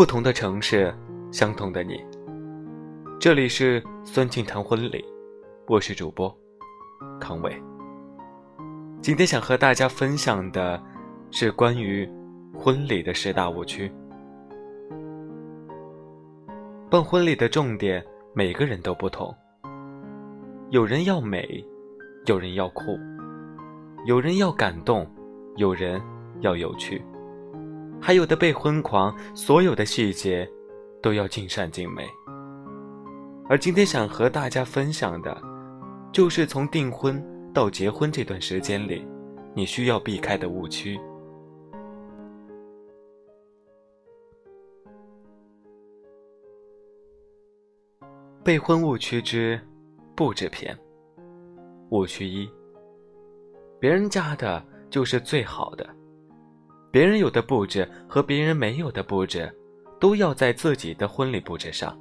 [0.00, 0.90] 不同的城市，
[1.30, 2.02] 相同的你。
[3.20, 5.04] 这里是孙静谈婚礼，
[5.66, 6.34] 我是主播
[7.20, 7.54] 康伟。
[9.02, 10.82] 今天想和大家分享的
[11.30, 12.10] 是关于
[12.54, 13.92] 婚礼的十大误区。
[16.90, 19.30] 办婚礼的重点，每个人都不同。
[20.70, 21.62] 有人要美，
[22.24, 22.98] 有人要酷，
[24.06, 25.06] 有人要感动，
[25.56, 26.00] 有人
[26.40, 27.04] 要有趣，
[28.00, 30.48] 还有的被婚狂，所有的细节
[31.02, 32.04] 都要尽善尽美。
[33.48, 35.36] 而今天想和大家分享的，
[36.12, 39.06] 就是从订婚到结婚这段时间里，
[39.54, 40.98] 你需要避开的误区。
[48.42, 49.60] 备婚误区之
[50.16, 50.76] 布置篇。
[51.90, 52.48] 误区一：
[53.78, 55.88] 别人家的就是最好的，
[56.90, 59.52] 别人有的布置和别人没有的布置，
[60.00, 61.96] 都要在自己的婚礼布置上，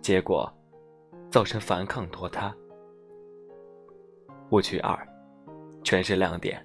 [0.00, 0.52] 结果
[1.30, 2.54] 造成反抗拖沓。
[4.50, 4.96] 误区二：
[5.82, 6.64] 全是亮点。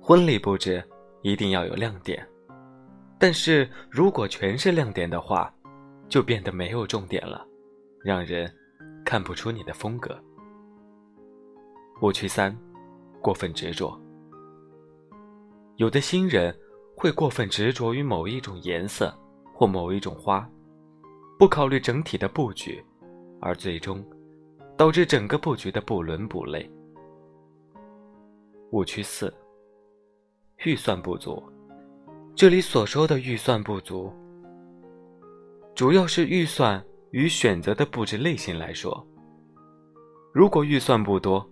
[0.00, 0.82] 婚礼布置
[1.22, 2.26] 一定要有亮点，
[3.18, 5.54] 但是如果全是亮点的话，
[6.08, 7.46] 就变得没有重点了。
[8.04, 8.52] 让人
[9.04, 10.20] 看不出你的风格。
[12.00, 12.52] 误区三，
[13.22, 13.96] 过分执着。
[15.82, 16.56] 有的新人
[16.96, 19.12] 会过分执着于某一种颜色
[19.52, 20.48] 或某一种花，
[21.36, 22.80] 不考虑整体的布局，
[23.40, 24.00] 而最终
[24.76, 26.70] 导致整个布局的不伦不类。
[28.70, 29.34] 误区四，
[30.58, 31.42] 预算不足。
[32.36, 34.12] 这里所说的预算不足，
[35.74, 36.80] 主要是预算。
[37.10, 39.06] 与选择的布置类型来说，
[40.32, 41.46] 如果预算不多，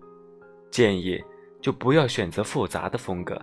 [0.70, 1.22] 建议
[1.60, 3.36] 就不要选择复杂的风格，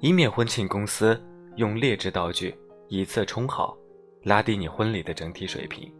[0.00, 1.20] 以免婚庆公司
[1.56, 2.56] 用劣质道具
[2.88, 3.76] 以次充好，
[4.22, 5.92] 拉低你婚礼的整体水平。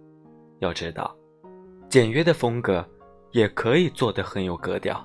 [0.60, 1.16] 要知道，
[1.88, 2.86] 简约的风格
[3.32, 5.04] 也可以做得很有格调。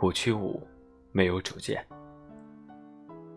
[0.00, 0.62] 五区五，
[1.12, 1.84] 没有主见。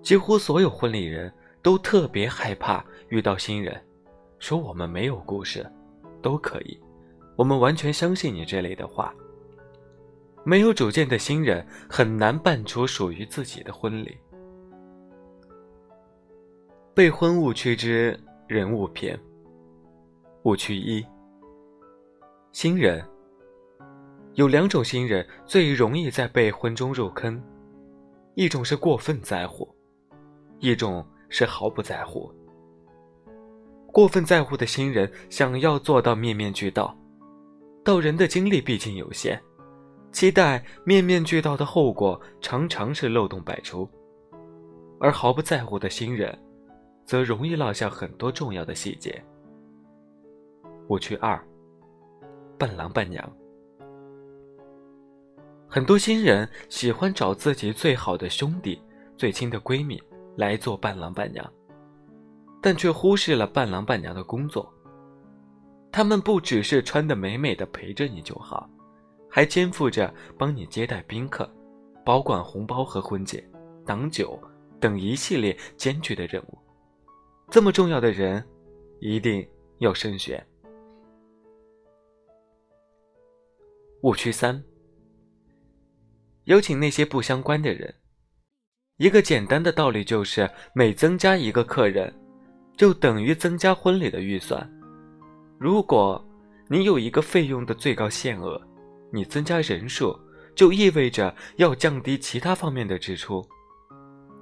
[0.02, 3.82] 几乎所有婚礼人都特别害怕遇到新人，
[4.38, 5.66] 说我们没有故事。
[6.22, 6.78] 都可以，
[7.36, 9.14] 我们完全相信你这类的话。
[10.44, 14.18] 没有主见的新人很难办出属于自己的婚礼。
[16.98, 19.16] 备婚误区之人物篇。
[20.46, 21.06] 误区一：
[22.52, 23.08] 新人
[24.34, 27.40] 有两种新人最容易在备婚中入坑，
[28.34, 29.70] 一种是过分在乎，
[30.58, 32.34] 一种是毫不在乎。
[33.94, 36.98] 过分在乎的新人想要做到面面俱到，
[37.84, 39.40] 到人的精力毕竟有限，
[40.12, 43.88] 期待面面俱到的后果常常是漏洞百出；
[45.00, 46.36] 而毫不在乎的新人，
[47.08, 49.24] 则容易落下很多重要的细节。
[50.90, 51.42] 误区二：
[52.58, 53.34] 伴郎伴娘。
[55.70, 58.82] 很多新人喜欢找自己最好的兄弟、
[59.16, 60.02] 最亲的闺蜜
[60.36, 61.54] 来做伴郎伴娘。
[62.62, 64.70] 但却忽视了伴郎伴娘的工作。
[65.92, 68.70] 他们不只是穿得美美的陪着你就好，
[69.30, 71.50] 还肩负着帮你接待宾客、
[72.04, 73.48] 保管红包和婚戒、
[73.86, 74.38] 挡酒
[74.78, 76.58] 等一系列艰巨的任务。
[77.50, 78.44] 这么重要的人，
[79.00, 79.48] 一定
[79.80, 80.46] 要慎选。
[84.02, 84.62] 误区三：
[86.46, 87.94] 邀请那些不相关的人。
[88.98, 92.14] 一个简单的道理就是，每增加一个客人。
[92.76, 94.70] 就等于增加婚礼的预算。
[95.58, 96.24] 如果
[96.68, 98.62] 你有一个费用的最高限额，
[99.12, 100.16] 你增加人数
[100.56, 103.44] 就意味着要降低其他方面的支出。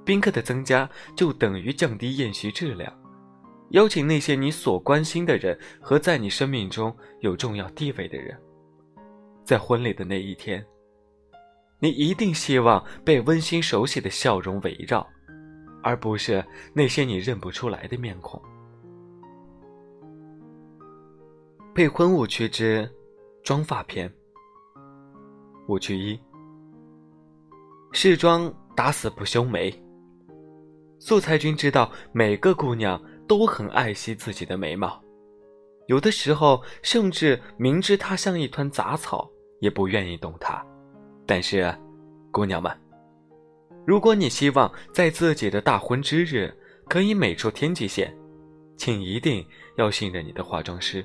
[0.06, 2.90] 宾客的增加就等于降低宴席质量。
[3.70, 8.40] 邀请那些你所关心的人和在你生命中有重要地位的人，
[9.44, 10.64] 在婚礼的那一天，
[11.80, 15.06] 你一定希望被温馨熟悉的笑容围绕。
[15.82, 16.44] 而不是
[16.74, 18.42] 那些你认不出来的面孔。
[21.72, 22.90] 备婚误区之
[23.44, 24.12] 妆发篇。
[25.68, 26.18] 误区一：
[27.92, 29.72] 试妆打死不修眉。
[30.98, 35.00] 素才君知道，每个姑娘都很爱惜自己的眉毛，
[35.86, 40.64] 有的时候甚至明知它像一团杂草，也不愿意动它。
[41.26, 41.74] 但是，
[42.30, 42.74] 姑娘们。
[43.86, 46.52] 如果你希望在自己的大婚之日
[46.88, 48.12] 可以美出天际线，
[48.76, 49.46] 请一定
[49.76, 51.04] 要信任你的化妆师。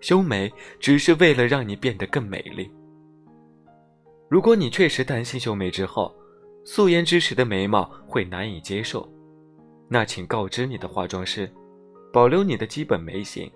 [0.00, 2.70] 修眉只是为了让你变得更美丽。
[4.28, 6.14] 如果你确实担心修眉之后
[6.70, 9.10] 素颜之时的眉毛会难以接受，
[9.88, 11.50] 那请告知你的化妆师，
[12.12, 13.50] 保留你的基本眉形，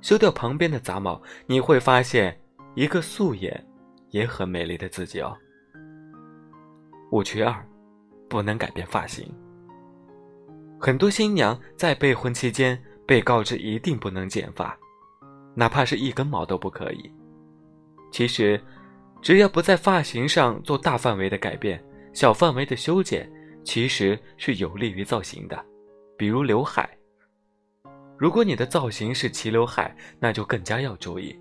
[0.00, 2.36] 修掉旁边的杂毛，你会发现
[2.74, 3.64] 一个素颜
[4.10, 5.32] 也很美丽的自己哦。
[7.12, 7.64] 误区二，
[8.28, 9.32] 不能改变发型。
[10.80, 12.76] 很多新娘在备婚期间
[13.06, 14.76] 被告知一定不能剪发，
[15.54, 17.12] 哪怕是一根毛都不可以。
[18.10, 18.60] 其实，
[19.22, 21.80] 只要不在发型上做大范围的改变，
[22.12, 23.30] 小范围的修剪
[23.64, 25.64] 其实是有利于造型的，
[26.16, 26.88] 比如刘海。
[28.16, 31.38] 如果你的造型是齐刘海，那就更加要注意。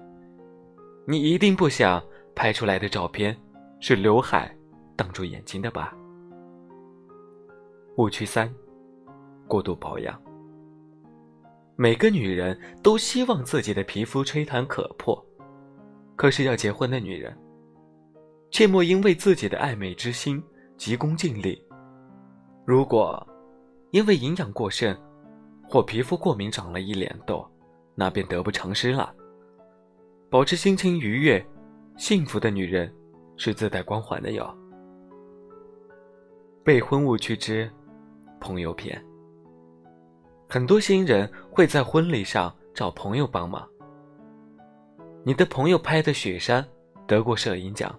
[1.08, 2.04] 你一定不想
[2.36, 3.36] 拍出来的照片
[3.80, 4.56] 是刘海
[4.96, 5.96] 挡住眼睛的吧？
[7.96, 8.54] 误区三：
[9.48, 10.22] 过度保养。
[11.76, 15.26] 每个女人都希望自己的皮肤吹弹可破，
[16.16, 17.36] 可是要结婚的女人，
[18.52, 20.44] 切莫因为自己的爱美之心
[20.78, 21.62] 急功近利。
[22.66, 23.26] 如果
[23.92, 24.96] 因为营养过剩，
[25.68, 27.46] 或皮肤过敏长了一脸痘，
[27.96, 29.14] 那便得不偿失了。
[30.30, 31.44] 保持心情愉悦、
[31.98, 32.94] 幸福的女人
[33.38, 34.56] 是自带光环的哟。
[36.64, 37.70] 备婚误区之
[38.40, 39.04] 朋友篇。
[40.50, 43.68] 很多新人会在婚礼上找朋友帮忙。
[45.24, 46.66] 你的朋友拍的雪山
[47.06, 47.94] 得过摄影奖，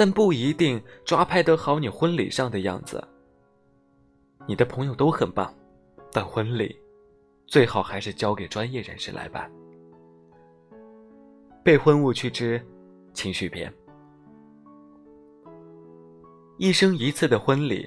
[0.00, 3.06] 但不一定抓拍得好你婚礼上的样子。
[4.48, 5.54] 你的朋友都很棒。
[6.10, 6.74] 但婚礼，
[7.46, 9.52] 最好还是交给专业人士来办。
[11.62, 12.66] 备婚误区之
[13.12, 13.70] 情绪篇：
[16.56, 17.86] 一生一次的婚礼，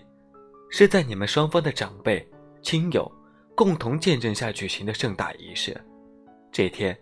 [0.69, 2.23] 是在你们双方的长辈、
[2.61, 3.11] 亲友
[3.55, 5.75] 共同见证下举行的盛大仪式。
[6.51, 6.95] 这天，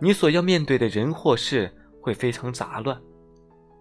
[0.00, 2.98] 你所要面对的人或事会非常杂乱，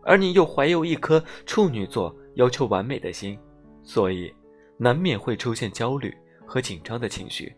[0.06, 3.38] 而你又怀有一颗处女座要求完美的心，
[3.84, 4.34] 所以
[4.78, 6.14] 难免会出现焦虑。
[6.46, 7.52] 和紧张的情绪，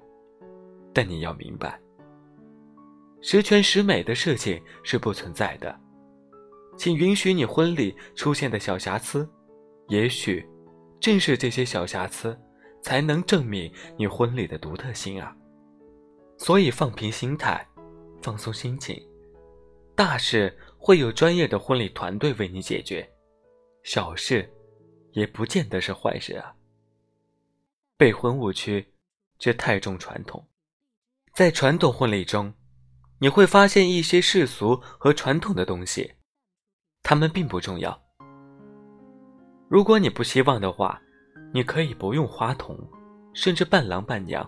[0.94, 1.78] 但你要明白，
[3.20, 5.76] 十全十美的事情是不存在的，
[6.78, 9.28] 请允许你婚礼出现的小瑕疵，
[9.90, 10.48] 也许
[11.02, 12.40] 正是这些小瑕疵，
[12.82, 15.36] 才能证明你婚礼的独特性啊！
[16.38, 17.68] 所以放平心态，
[18.22, 18.96] 放松心情，
[19.94, 20.56] 大事
[20.86, 23.10] 会有专业的婚礼团队为你解决，
[23.82, 24.48] 小事
[25.14, 26.54] 也不见得是坏事啊。
[27.98, 28.88] 备婚误区，
[29.40, 30.48] 这太重传统。
[31.34, 32.54] 在传统婚礼中，
[33.18, 36.14] 你会发现一些世俗和传统的东西，
[37.02, 38.00] 它们并不重要。
[39.68, 41.02] 如果你不希望的话，
[41.52, 42.78] 你可以不用花童，
[43.34, 44.48] 甚至伴郎伴娘。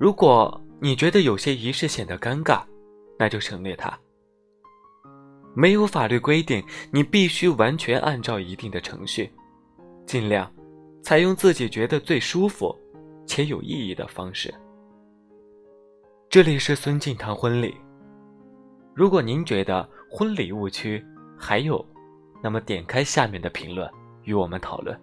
[0.00, 2.64] 如果你觉得有些仪式显得尴尬，
[3.16, 3.96] 那就省略它。
[5.56, 6.62] 没有法律规定
[6.92, 9.32] 你必须完全按照一定的程序，
[10.04, 10.52] 尽量。
[11.02, 12.76] 采用自己觉得最舒服
[13.26, 14.52] 且有意义的方式。
[16.28, 17.74] 这里是孙静堂婚礼。
[18.92, 21.02] 如果您觉得婚礼误区
[21.38, 21.82] 还有，
[22.42, 23.88] 那么点开下面的评论
[24.24, 25.00] 与我们讨论。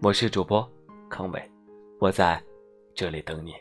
[0.00, 0.66] 我是主播
[1.10, 1.50] 康伟，
[1.98, 2.40] 我在
[2.94, 3.52] 这里等你。